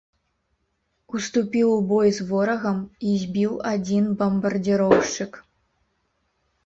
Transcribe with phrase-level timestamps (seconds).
[1.17, 5.31] Уступіў у бой з ворагам і збіў адзін бамбардзіроўшчык.